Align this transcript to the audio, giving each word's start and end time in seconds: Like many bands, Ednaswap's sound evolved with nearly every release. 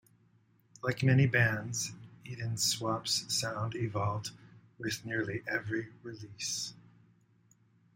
Like 0.81 1.03
many 1.03 1.27
bands, 1.27 1.91
Ednaswap's 2.25 3.31
sound 3.31 3.75
evolved 3.75 4.31
with 4.79 5.05
nearly 5.05 5.43
every 5.45 5.89
release. 6.01 6.73